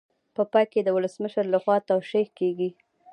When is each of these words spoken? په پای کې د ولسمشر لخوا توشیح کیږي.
په 0.35 0.41
پای 0.51 0.65
کې 0.71 0.79
د 0.83 0.89
ولسمشر 0.97 1.45
لخوا 1.53 1.77
توشیح 1.89 2.27
کیږي. 2.39 2.69